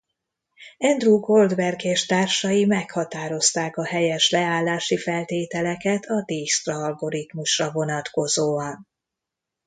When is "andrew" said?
0.79-1.19